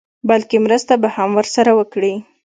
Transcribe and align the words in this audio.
بلکې 0.29 0.55
مرسته 0.65 0.93
به 1.01 1.09
هم 1.15 1.29
ورسره 1.37 1.71
وکړي. 1.79 2.13